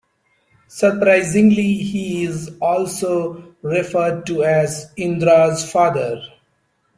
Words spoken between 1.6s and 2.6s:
he is